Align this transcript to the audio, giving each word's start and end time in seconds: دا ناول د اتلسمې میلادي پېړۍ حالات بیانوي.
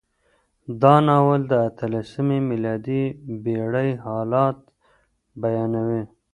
دا 0.81 0.95
ناول 1.07 1.41
د 1.51 1.53
اتلسمې 1.69 2.39
میلادي 2.49 3.03
پېړۍ 3.43 3.89
حالات 4.05 4.57
بیانوي. 5.41 6.03